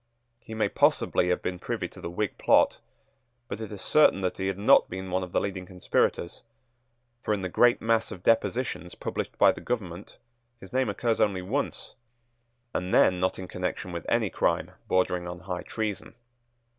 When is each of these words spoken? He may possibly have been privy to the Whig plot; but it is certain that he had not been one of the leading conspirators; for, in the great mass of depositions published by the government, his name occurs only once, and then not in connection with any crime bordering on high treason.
He 0.39 0.55
may 0.55 0.67
possibly 0.67 1.29
have 1.29 1.43
been 1.43 1.59
privy 1.59 1.87
to 1.89 2.01
the 2.01 2.09
Whig 2.09 2.35
plot; 2.39 2.79
but 3.47 3.61
it 3.61 3.71
is 3.71 3.83
certain 3.83 4.21
that 4.21 4.39
he 4.39 4.47
had 4.47 4.57
not 4.57 4.89
been 4.89 5.11
one 5.11 5.21
of 5.21 5.31
the 5.31 5.39
leading 5.39 5.67
conspirators; 5.67 6.41
for, 7.21 7.35
in 7.35 7.43
the 7.43 7.49
great 7.49 7.81
mass 7.81 8.11
of 8.11 8.23
depositions 8.23 8.95
published 8.95 9.37
by 9.37 9.51
the 9.51 9.61
government, 9.61 10.17
his 10.59 10.73
name 10.73 10.89
occurs 10.89 11.21
only 11.21 11.43
once, 11.43 11.93
and 12.73 12.91
then 12.91 13.19
not 13.19 13.37
in 13.37 13.47
connection 13.47 13.91
with 13.91 14.07
any 14.09 14.31
crime 14.31 14.71
bordering 14.87 15.27
on 15.27 15.41
high 15.41 15.61
treason. 15.61 16.15